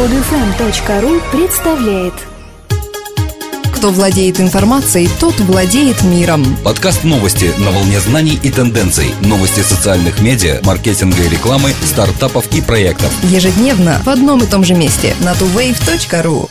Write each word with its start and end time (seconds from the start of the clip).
Podfm.ru 0.00 1.20
представляет 1.30 2.14
Кто 3.76 3.90
владеет 3.90 4.40
информацией, 4.40 5.10
тот 5.20 5.38
владеет 5.40 6.02
миром. 6.04 6.42
Подкаст 6.64 7.04
новости 7.04 7.50
на 7.58 7.70
волне 7.70 8.00
знаний 8.00 8.40
и 8.42 8.50
тенденций. 8.50 9.10
Новости 9.20 9.60
социальных 9.60 10.22
медиа, 10.22 10.60
маркетинга 10.64 11.22
и 11.22 11.28
рекламы, 11.28 11.72
стартапов 11.84 12.50
и 12.56 12.62
проектов. 12.62 13.12
Ежедневно 13.24 14.00
в 14.02 14.08
одном 14.08 14.42
и 14.42 14.46
том 14.46 14.64
же 14.64 14.72
месте 14.72 15.14
на 15.20 15.32
tuwave.ru. 15.32 16.48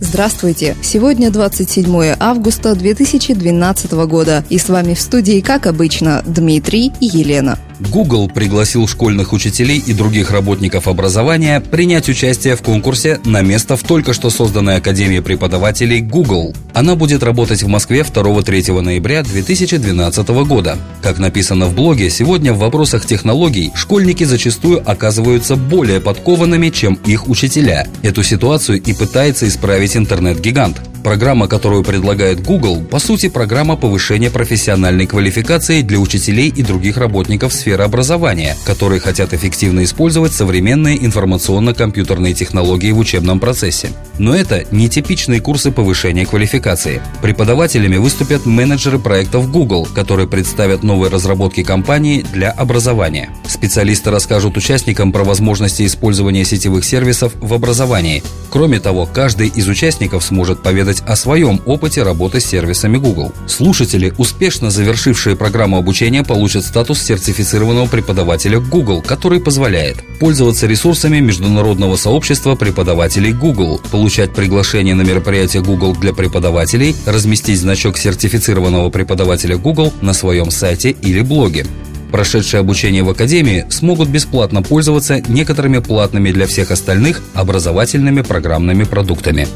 Здравствуйте! 0.00 0.76
Сегодня 0.82 1.30
27 1.30 2.16
августа 2.20 2.74
2012 2.74 3.92
года. 3.92 4.44
И 4.50 4.58
с 4.58 4.68
вами 4.68 4.92
в 4.92 5.00
студии, 5.00 5.40
как 5.40 5.66
обычно, 5.66 6.22
Дмитрий 6.26 6.92
и 7.00 7.06
Елена. 7.06 7.58
Google 7.80 8.28
пригласил 8.28 8.86
школьных 8.86 9.32
учителей 9.32 9.82
и 9.84 9.92
других 9.92 10.30
работников 10.30 10.86
образования 10.86 11.60
принять 11.60 12.08
участие 12.08 12.56
в 12.56 12.62
конкурсе 12.62 13.18
на 13.24 13.40
место 13.40 13.76
в 13.76 13.82
только 13.82 14.12
что 14.12 14.30
созданной 14.30 14.76
Академии 14.76 15.20
преподавателей 15.20 16.00
Google. 16.00 16.54
Она 16.74 16.94
будет 16.94 17.22
работать 17.22 17.62
в 17.62 17.68
Москве 17.68 18.00
2-3 18.02 18.80
ноября 18.80 19.22
2012 19.22 20.28
года. 20.44 20.78
Как 21.02 21.18
написано 21.18 21.66
в 21.66 21.74
блоге, 21.74 22.10
сегодня 22.10 22.52
в 22.52 22.58
вопросах 22.58 23.06
технологий 23.06 23.72
школьники 23.74 24.24
зачастую 24.24 24.82
оказываются 24.88 25.56
более 25.56 26.00
подкованными, 26.00 26.68
чем 26.68 26.94
их 27.06 27.28
учителя. 27.28 27.86
Эту 28.02 28.22
ситуацию 28.22 28.80
и 28.82 28.92
пытается 28.92 29.48
исправить 29.48 29.96
интернет-гигант. 29.96 30.89
Программа, 31.02 31.48
которую 31.48 31.82
предлагает 31.82 32.42
Google, 32.42 32.82
по 32.82 32.98
сути 32.98 33.28
программа 33.28 33.76
повышения 33.76 34.30
профессиональной 34.30 35.06
квалификации 35.06 35.80
для 35.80 35.98
учителей 35.98 36.52
и 36.54 36.62
других 36.62 36.98
работников 36.98 37.54
сферы 37.54 37.84
образования, 37.84 38.54
которые 38.64 39.00
хотят 39.00 39.32
эффективно 39.32 39.84
использовать 39.84 40.32
современные 40.32 41.02
информационно-компьютерные 41.04 42.34
технологии 42.34 42.92
в 42.92 42.98
учебном 42.98 43.40
процессе. 43.40 43.90
Но 44.18 44.34
это 44.34 44.64
нетипичные 44.70 45.40
курсы 45.40 45.72
повышения 45.72 46.26
квалификации. 46.26 47.00
Преподавателями 47.22 47.96
выступят 47.96 48.44
менеджеры 48.44 48.98
проектов 48.98 49.50
Google, 49.50 49.88
которые 49.94 50.28
представят 50.28 50.82
новые 50.82 51.10
разработки 51.10 51.62
компании 51.62 52.26
для 52.32 52.50
образования. 52.50 53.30
Специалисты 53.48 54.10
расскажут 54.10 54.58
участникам 54.58 55.12
про 55.12 55.24
возможности 55.24 55.86
использования 55.86 56.44
сетевых 56.44 56.84
сервисов 56.84 57.32
в 57.40 57.54
образовании. 57.54 58.22
Кроме 58.50 58.80
того, 58.80 59.06
каждый 59.06 59.48
из 59.48 59.68
участников 59.68 60.24
сможет 60.24 60.62
поведать 60.62 60.89
поведать 60.90 61.02
о 61.06 61.16
своем 61.16 61.60
опыте 61.66 62.02
работы 62.02 62.40
с 62.40 62.46
сервисами 62.46 62.96
Google. 62.96 63.32
Слушатели, 63.46 64.12
успешно 64.18 64.70
завершившие 64.70 65.36
программу 65.36 65.76
обучения, 65.78 66.22
получат 66.22 66.64
статус 66.64 67.00
сертифицированного 67.02 67.86
преподавателя 67.86 68.60
Google, 68.60 69.02
который 69.02 69.40
позволяет 69.40 69.96
пользоваться 70.18 70.66
ресурсами 70.66 71.20
международного 71.20 71.96
сообщества 71.96 72.54
преподавателей 72.56 73.32
Google, 73.32 73.80
получать 73.90 74.32
приглашение 74.32 74.94
на 74.94 75.02
мероприятия 75.02 75.60
Google 75.60 75.94
для 75.94 76.12
преподавателей, 76.12 76.94
разместить 77.06 77.60
значок 77.60 77.96
сертифицированного 77.98 78.90
преподавателя 78.90 79.56
Google 79.56 79.92
на 80.02 80.12
своем 80.12 80.50
сайте 80.50 80.90
или 80.90 81.20
блоге. 81.20 81.66
Прошедшие 82.10 82.60
обучение 82.60 83.04
в 83.04 83.10
Академии 83.10 83.66
смогут 83.70 84.08
бесплатно 84.08 84.62
пользоваться 84.62 85.22
некоторыми 85.28 85.78
платными 85.78 86.32
для 86.32 86.46
всех 86.46 86.72
остальных 86.72 87.22
образовательными 87.34 88.22
программными 88.22 88.82
продуктами. 88.82 89.46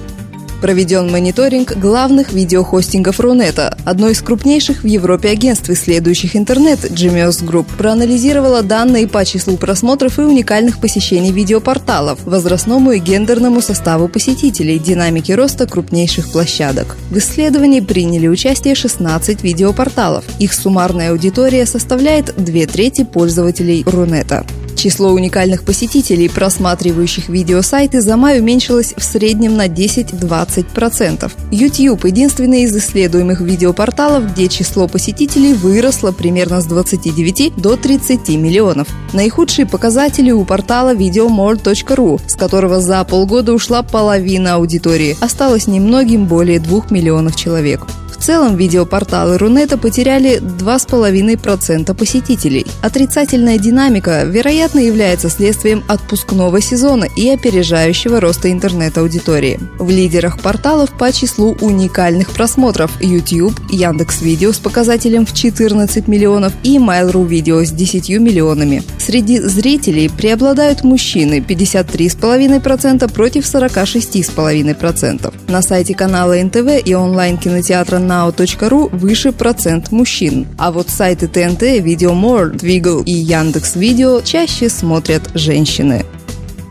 Проведен 0.64 1.10
мониторинг 1.12 1.76
главных 1.76 2.32
видеохостингов 2.32 3.20
Рунета. 3.20 3.76
Одно 3.84 4.08
из 4.08 4.22
крупнейших 4.22 4.82
в 4.82 4.86
Европе 4.86 5.28
агентств, 5.28 5.68
исследующих 5.68 6.36
интернет, 6.36 6.78
Genius 6.90 7.44
Group, 7.44 7.66
проанализировало 7.76 8.62
данные 8.62 9.06
по 9.06 9.26
числу 9.26 9.58
просмотров 9.58 10.18
и 10.18 10.22
уникальных 10.22 10.80
посещений 10.80 11.32
видеопорталов, 11.32 12.18
возрастному 12.24 12.92
и 12.92 12.98
гендерному 12.98 13.60
составу 13.60 14.08
посетителей, 14.08 14.78
динамике 14.78 15.34
роста 15.34 15.66
крупнейших 15.66 16.32
площадок. 16.32 16.96
В 17.10 17.18
исследовании 17.18 17.80
приняли 17.80 18.26
участие 18.26 18.74
16 18.74 19.42
видеопорталов. 19.42 20.24
Их 20.38 20.54
суммарная 20.54 21.10
аудитория 21.10 21.66
составляет 21.66 22.34
две 22.42 22.66
трети 22.66 23.04
пользователей 23.04 23.84
Рунета. 23.84 24.46
Число 24.84 25.12
уникальных 25.12 25.62
посетителей, 25.62 26.28
просматривающих 26.28 27.30
видеосайты, 27.30 28.02
за 28.02 28.18
май 28.18 28.38
уменьшилось 28.38 28.92
в 28.94 29.02
среднем 29.02 29.56
на 29.56 29.66
10-20%. 29.66 31.32
YouTube– 31.50 32.04
единственный 32.04 32.64
из 32.64 32.76
исследуемых 32.76 33.40
видеопорталов, 33.40 34.30
где 34.34 34.46
число 34.46 34.86
посетителей 34.86 35.54
выросло 35.54 36.12
примерно 36.12 36.60
с 36.60 36.66
29 36.66 37.56
до 37.56 37.76
30 37.78 38.28
миллионов. 38.36 38.88
Наихудшие 39.14 39.64
показатели 39.64 40.32
у 40.32 40.44
портала 40.44 40.94
videomore.ru, 40.94 42.20
с 42.26 42.34
которого 42.34 42.82
за 42.82 43.02
полгода 43.04 43.54
ушла 43.54 43.82
половина 43.82 44.56
аудитории. 44.56 45.16
Осталось 45.22 45.66
немногим 45.66 46.26
более 46.26 46.60
2 46.60 46.88
миллионов 46.90 47.36
человек. 47.36 47.86
Целом 48.24 48.56
видеопорталы 48.56 49.36
Рунета 49.36 49.76
потеряли 49.76 50.38
2,5% 50.38 51.92
посетителей. 51.92 52.64
Отрицательная 52.80 53.58
динамика, 53.58 54.24
вероятно, 54.24 54.78
является 54.78 55.28
следствием 55.28 55.84
отпускного 55.88 56.62
сезона 56.62 57.04
и 57.18 57.28
опережающего 57.28 58.20
роста 58.20 58.50
интернет-аудитории. 58.50 59.60
В 59.78 59.90
лидерах 59.90 60.38
порталов 60.38 60.96
по 60.96 61.12
числу 61.12 61.54
уникальных 61.60 62.30
просмотров 62.30 62.92
YouTube, 63.02 63.60
Яндекс 63.70 64.22
Видео 64.22 64.52
с 64.52 64.58
показателем 64.58 65.26
в 65.26 65.34
14 65.34 66.08
миллионов 66.08 66.54
и 66.62 66.78
Mail.ru 66.78 67.26
Видео 67.26 67.62
с 67.62 67.72
10 67.72 68.08
миллионами. 68.20 68.82
Среди 68.98 69.38
зрителей 69.38 70.08
преобладают 70.08 70.82
мужчины 70.82 71.44
53,5% 71.46 73.12
против 73.12 73.44
46,5%. 73.44 75.34
На 75.48 75.60
сайте 75.60 75.94
канала 75.94 76.42
НТВ 76.42 76.86
и 76.86 76.94
онлайн-кинотеатра 76.94 77.98
now.ru 78.14 78.96
выше 78.96 79.32
процент 79.32 79.90
мужчин. 79.90 80.46
А 80.56 80.70
вот 80.70 80.88
сайты 80.88 81.26
ТНТ, 81.26 81.62
Videomore, 81.62 82.56
Twiggle 82.56 83.02
и 83.04 83.12
Яндекс 83.12 83.74
Видео 83.76 84.20
чаще 84.20 84.68
смотрят 84.68 85.30
женщины. 85.34 86.04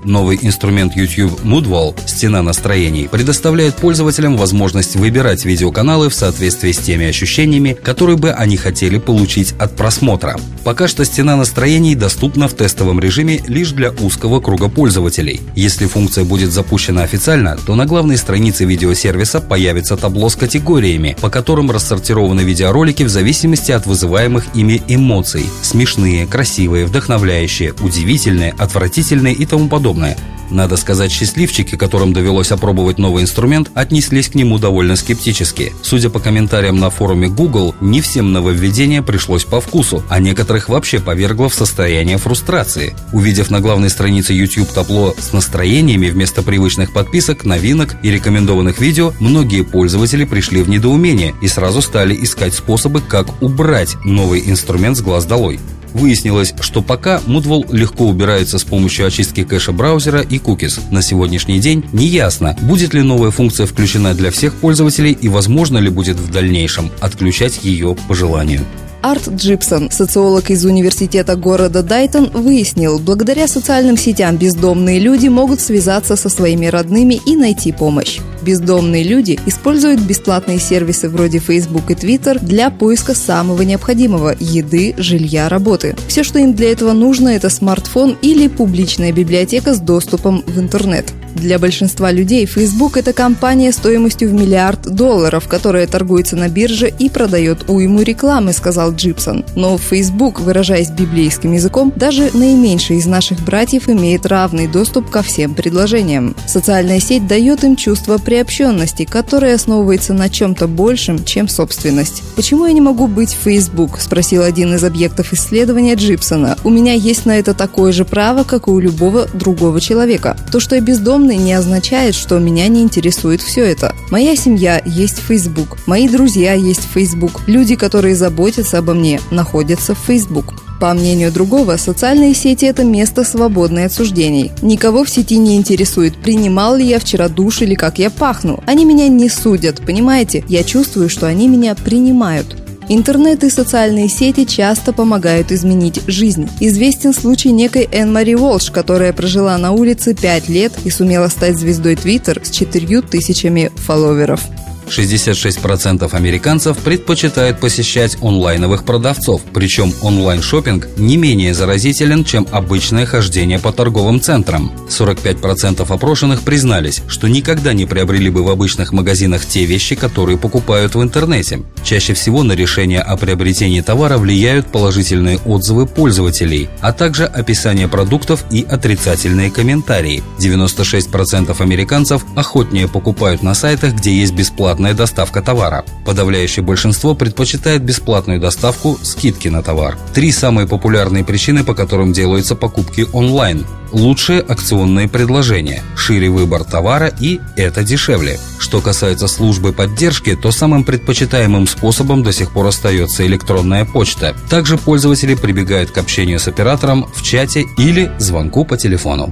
Новый 0.05 0.37
инструмент 0.41 0.95
YouTube 0.95 1.39
Moodwall 1.43 1.95
«Стена 2.05 2.41
настроений» 2.41 3.07
предоставляет 3.07 3.75
пользователям 3.75 4.35
возможность 4.35 4.95
выбирать 4.95 5.45
видеоканалы 5.45 6.09
в 6.09 6.13
соответствии 6.13 6.71
с 6.71 6.77
теми 6.77 7.05
ощущениями, 7.05 7.77
которые 7.81 8.17
бы 8.17 8.31
они 8.31 8.57
хотели 8.57 8.97
получить 8.97 9.53
от 9.59 9.75
просмотра. 9.75 10.37
Пока 10.65 10.87
что 10.87 11.05
«Стена 11.05 11.37
настроений» 11.37 11.95
доступна 11.95 12.47
в 12.47 12.53
тестовом 12.53 12.99
режиме 12.99 13.41
лишь 13.47 13.71
для 13.71 13.91
узкого 13.91 14.41
круга 14.41 14.67
пользователей. 14.67 15.39
Если 15.55 15.85
функция 15.87 16.25
будет 16.25 16.51
запущена 16.51 17.03
официально, 17.03 17.57
то 17.65 17.75
на 17.75 17.85
главной 17.85 18.17
странице 18.17 18.65
видеосервиса 18.65 19.39
появится 19.39 19.95
табло 19.95 20.29
с 20.29 20.35
категориями, 20.35 21.15
по 21.21 21.29
которым 21.29 21.71
рассортированы 21.71 22.41
видеоролики 22.41 23.03
в 23.03 23.09
зависимости 23.09 23.71
от 23.71 23.85
вызываемых 23.85 24.45
ими 24.53 24.81
эмоций– 24.87 25.45
смешные, 25.61 26.27
красивые, 26.27 26.85
вдохновляющие, 26.85 27.73
удивительные, 27.81 28.53
отвратительные 28.57 29.33
и 29.33 29.45
тому 29.45 29.69
подобное 29.69 29.92
подобное. 29.93 30.17
Надо 30.49 30.77
сказать, 30.77 31.11
счастливчики, 31.11 31.77
которым 31.77 32.13
довелось 32.13 32.51
опробовать 32.51 32.99
новый 32.99 33.23
инструмент, 33.23 33.71
отнеслись 33.73 34.27
к 34.27 34.35
нему 34.35 34.59
довольно 34.59 34.95
скептически. 34.95 35.73
Судя 35.81 36.09
по 36.09 36.19
комментариям 36.19 36.79
на 36.79 36.89
форуме 36.89 37.27
Google, 37.27 37.73
не 37.81 38.01
всем 38.01 38.33
нововведение 38.33 39.01
пришлось 39.01 39.45
по 39.45 39.61
вкусу, 39.61 40.03
а 40.09 40.19
некоторых 40.19 40.69
вообще 40.69 40.99
повергло 40.99 41.49
в 41.49 41.55
состояние 41.55 42.17
фрустрации. 42.17 42.93
Увидев 43.13 43.49
на 43.49 43.61
главной 43.61 43.89
странице 43.89 44.33
YouTube 44.33 44.71
табло 44.71 45.15
с 45.17 45.33
настроениями 45.33 46.09
вместо 46.09 46.43
привычных 46.43 46.93
подписок, 46.93 47.45
новинок 47.45 47.95
и 48.03 48.11
рекомендованных 48.11 48.79
видео, 48.79 49.13
многие 49.19 49.63
пользователи 49.63 50.25
пришли 50.25 50.61
в 50.61 50.69
недоумение 50.69 51.33
и 51.41 51.47
сразу 51.47 51.81
стали 51.81 52.15
искать 52.21 52.53
способы, 52.53 53.01
как 53.01 53.41
убрать 53.41 53.95
новый 54.03 54.43
инструмент 54.45 54.97
с 54.97 55.01
глаз 55.01 55.25
долой. 55.25 55.59
Выяснилось, 55.93 56.53
что 56.59 56.81
пока 56.81 57.21
Moodwall 57.27 57.65
легко 57.75 58.05
убирается 58.07 58.57
с 58.57 58.63
помощью 58.63 59.07
очистки 59.07 59.43
кэша 59.43 59.71
браузера 59.71 60.21
и 60.21 60.37
cookies. 60.37 60.79
На 60.91 61.01
сегодняшний 61.01 61.59
день 61.59 61.85
не 61.93 62.07
ясно, 62.07 62.57
будет 62.61 62.93
ли 62.93 63.01
новая 63.01 63.31
функция 63.31 63.65
включена 63.65 64.13
для 64.13 64.31
всех 64.31 64.53
пользователей 64.55 65.11
и 65.11 65.29
возможно 65.29 65.77
ли 65.77 65.89
будет 65.89 66.17
в 66.17 66.31
дальнейшем 66.31 66.91
отключать 66.99 67.63
ее 67.63 67.95
по 68.07 68.15
желанию. 68.15 68.61
Арт 69.03 69.27
Джипсон, 69.35 69.91
социолог 69.91 70.49
из 70.49 70.63
университета 70.63 71.35
города 71.35 71.83
Дайтон, 71.83 72.29
выяснил, 72.33 72.99
благодаря 72.99 73.49
социальным 73.49 73.97
сетям 73.97 74.37
бездомные 74.37 74.99
люди 74.99 75.27
могут 75.27 75.59
связаться 75.59 76.15
со 76.15 76.29
своими 76.29 76.67
родными 76.67 77.19
и 77.25 77.35
найти 77.35 77.73
помощь. 77.73 78.19
Бездомные 78.43 79.03
люди 79.03 79.39
используют 79.45 80.01
бесплатные 80.01 80.59
сервисы 80.59 81.07
вроде 81.07 81.39
Facebook 81.39 81.89
и 81.89 81.93
Twitter 81.93 82.43
для 82.43 82.69
поиска 82.69 83.15
самого 83.15 83.61
необходимого– 83.61 84.35
еды, 84.39 84.93
жилья, 84.97 85.47
работы. 85.47 85.95
Все, 86.07 86.23
что 86.23 86.39
им 86.39 86.53
для 86.53 86.71
этого 86.71 86.91
нужно– 86.91 87.29
это 87.29 87.49
смартфон 87.49 88.17
или 88.21 88.47
публичная 88.47 89.13
библиотека 89.13 89.73
с 89.73 89.79
доступом 89.79 90.43
в 90.45 90.59
интернет. 90.59 91.13
Для 91.35 91.59
большинства 91.59 92.11
людей 92.11 92.45
Facebook– 92.45 92.97
это 92.97 93.13
компания 93.13 93.71
стоимостью 93.71 94.29
в 94.29 94.33
миллиард 94.33 94.81
долларов, 94.81 95.47
которая 95.47 95.87
торгуется 95.87 96.35
на 96.35 96.47
бирже 96.47 96.91
и 96.97 97.09
продает 97.09 97.69
уйму 97.69 98.01
рекламы, 98.01 98.53
сказал 98.53 98.93
Джипсон. 98.93 99.43
Но 99.55 99.77
Facebook, 99.77 100.39
выражаясь 100.39 100.89
библейским 100.89 101.53
языком, 101.53 101.91
даже 101.95 102.29
наименьший 102.33 102.97
из 102.97 103.05
наших 103.05 103.39
братьев 103.41 103.89
имеет 103.89 104.25
равный 104.25 104.67
доступ 104.67 105.09
ко 105.09 105.23
всем 105.23 105.53
предложениям. 105.53 106.35
Социальная 106.47 106.99
сеть 106.99 107.27
дает 107.27 107.63
им 107.63 107.75
чувство 107.75 108.17
приобщенности, 108.17 109.05
которое 109.05 109.55
основывается 109.55 110.13
на 110.13 110.29
чем-то 110.29 110.67
большем, 110.67 111.23
чем 111.25 111.47
собственность. 111.47 112.23
«Почему 112.35 112.65
я 112.65 112.73
не 112.73 112.81
могу 112.81 113.07
быть 113.07 113.31
Facebook?»– 113.31 113.99
спросил 113.99 114.43
один 114.43 114.73
из 114.75 114.83
объектов 114.83 115.33
исследования 115.33 115.95
Джипсона. 115.95 116.57
«У 116.63 116.69
меня 116.69 116.93
есть 116.93 117.25
на 117.25 117.37
это 117.37 117.53
такое 117.53 117.91
же 117.91 118.05
право, 118.05 118.43
как 118.43 118.67
и 118.67 118.71
у 118.71 118.79
любого 118.79 119.27
другого 119.33 119.81
человека. 119.81 120.37
То, 120.51 120.59
что 120.59 120.75
я 120.75 120.81
бездомный, 120.81 121.22
не 121.31 121.53
означает, 121.53 122.15
что 122.15 122.39
меня 122.39 122.67
не 122.67 122.81
интересует 122.81 123.41
все 123.41 123.63
это. 123.63 123.95
Моя 124.11 124.35
семья 124.35 124.81
есть 124.85 125.19
Facebook, 125.19 125.77
мои 125.85 126.07
друзья 126.07 126.53
есть 126.53 126.83
Facebook, 126.93 127.41
люди, 127.47 127.75
которые 127.75 128.15
заботятся 128.15 128.79
обо 128.79 128.93
мне, 128.93 129.19
находятся 129.31 129.95
в 129.95 129.99
Facebook. 129.99 130.53
По 130.79 130.93
мнению 130.93 131.31
другого, 131.31 131.77
социальные 131.77 132.33
сети– 132.33 132.65
это 132.67 132.83
место, 132.83 133.23
свободное 133.23 133.85
от 133.85 133.93
суждений. 133.93 134.51
Никого 134.61 135.05
в 135.05 135.09
сети 135.09 135.37
не 135.37 135.55
интересует, 135.55 136.15
принимал 136.15 136.75
ли 136.75 136.85
я 136.85 136.99
вчера 136.99 137.29
душ 137.29 137.61
или 137.61 137.73
как 137.73 137.99
я 137.99 138.09
пахну. 138.09 138.61
Они 138.65 138.83
меня 138.83 139.07
не 139.07 139.29
судят, 139.29 139.81
понимаете? 139.85 140.43
Я 140.49 140.63
чувствую, 140.63 141.07
что 141.07 141.25
они 141.25 141.47
меня 141.47 141.75
принимают. 141.75 142.62
Интернет 142.89 143.43
и 143.43 143.49
социальные 143.49 144.09
сети 144.09 144.45
часто 144.45 144.93
помогают 144.93 145.51
изменить 145.51 146.01
жизнь. 146.07 146.49
Известен 146.59 147.13
случай 147.13 147.51
некой 147.51 147.87
Энн 147.91 148.11
Мари 148.11 148.33
Волш, 148.33 148.71
которая 148.71 149.13
прожила 149.13 149.57
на 149.57 149.71
улице 149.71 150.13
5 150.13 150.49
лет 150.49 150.73
и 150.83 150.89
сумела 150.89 151.29
стать 151.29 151.57
звездой 151.57 151.95
Твиттер 151.95 152.41
с 152.43 152.49
4 152.49 153.01
тысячами 153.01 153.71
фолловеров. 153.75 154.41
66% 154.87 156.13
американцев 156.13 156.77
предпочитают 156.77 157.59
посещать 157.59 158.17
онлайновых 158.21 158.83
продавцов, 158.83 159.41
причем 159.53 159.93
онлайн-шопинг 160.01 160.87
не 160.97 161.17
менее 161.17 161.53
заразителен, 161.53 162.23
чем 162.23 162.47
обычное 162.51 163.05
хождение 163.05 163.59
по 163.59 163.71
торговым 163.71 164.21
центрам. 164.21 164.71
45% 164.89 165.85
опрошенных 165.91 166.41
признались, 166.41 167.01
что 167.07 167.27
никогда 167.27 167.73
не 167.73 167.85
приобрели 167.85 168.29
бы 168.29 168.43
в 168.43 168.49
обычных 168.49 168.91
магазинах 168.91 169.45
те 169.45 169.65
вещи, 169.65 169.95
которые 169.95 170.37
покупают 170.37 170.95
в 170.95 171.01
интернете. 171.01 171.61
Чаще 171.83 172.13
всего 172.13 172.43
на 172.43 172.53
решение 172.53 173.01
о 173.01 173.17
приобретении 173.17 173.81
товара 173.81 174.17
влияют 174.17 174.67
положительные 174.67 175.39
отзывы 175.45 175.85
пользователей, 175.85 176.69
а 176.81 176.93
также 176.93 177.25
описание 177.25 177.87
продуктов 177.87 178.43
и 178.51 178.65
отрицательные 178.69 179.49
комментарии. 179.51 180.23
96% 180.39 181.61
американцев 181.61 182.25
охотнее 182.35 182.87
покупают 182.87 183.43
на 183.43 183.53
сайтах, 183.53 183.93
где 183.93 184.13
есть 184.13 184.33
бесплатные 184.33 184.72
бесплатная 184.73 184.95
доставка 184.95 185.41
товара. 185.43 185.85
Подавляющее 186.03 186.65
большинство 186.65 187.13
предпочитает 187.13 187.83
бесплатную 187.83 188.39
доставку, 188.39 188.97
скидки 189.03 189.47
на 189.47 189.61
товар. 189.61 189.97
Три 190.15 190.31
самые 190.31 190.67
популярные 190.67 191.23
причины, 191.23 191.63
по 191.63 191.75
которым 191.75 192.11
делаются 192.11 192.55
покупки 192.55 193.05
онлайн. 193.13 193.65
Лучшие 193.91 194.41
акционные 194.41 195.07
предложения, 195.07 195.83
шире 195.95 196.29
выбор 196.29 196.63
товара 196.63 197.11
и 197.21 197.39
это 197.55 197.83
дешевле. 197.83 198.39
Что 198.57 198.81
касается 198.81 199.27
службы 199.27 199.73
поддержки, 199.73 200.35
то 200.35 200.51
самым 200.51 200.83
предпочитаемым 200.83 201.67
способом 201.67 202.23
до 202.23 202.31
сих 202.31 202.51
пор 202.51 202.65
остается 202.65 203.23
электронная 203.27 203.85
почта. 203.85 204.35
Также 204.49 204.79
пользователи 204.79 205.35
прибегают 205.35 205.91
к 205.91 205.99
общению 205.99 206.39
с 206.39 206.47
оператором 206.47 207.05
в 207.13 207.21
чате 207.21 207.65
или 207.77 208.11
звонку 208.17 208.65
по 208.65 208.75
телефону. 208.75 209.31